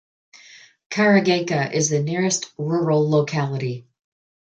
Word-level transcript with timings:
Karagayka 0.89 1.71
is 1.73 1.91
the 1.91 2.01
nearest 2.01 2.51
rural 2.57 3.07
locality. 3.07 3.85